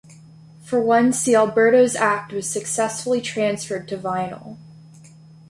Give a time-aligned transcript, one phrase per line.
[0.63, 4.57] For once, the Albertos' act was successfully transferred to vinyl.